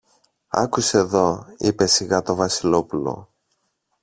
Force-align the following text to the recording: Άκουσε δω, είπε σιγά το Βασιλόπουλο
Άκουσε 0.47 1.01
δω, 1.01 1.45
είπε 1.57 1.85
σιγά 1.85 2.21
το 2.21 2.35
Βασιλόπουλο 2.35 3.33